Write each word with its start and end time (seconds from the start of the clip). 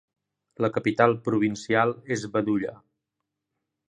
La 0.65 0.69
capital 0.77 1.13
provincial 1.27 1.93
és 2.15 2.23
Badulla. 2.39 2.73